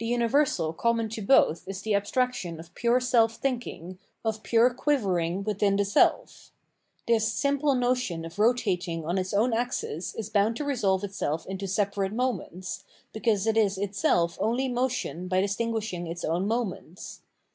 [0.00, 5.44] The universal common to both is the abstraction of pure self thinking, of pxure quivering
[5.44, 6.50] within the seH.
[7.08, 11.66] This simple motion of rotatmg on its own axis is bound to resolve itself into
[11.66, 12.84] separate moments,
[13.14, 17.20] because it is itself only motion by distinguishiog its own mohaents.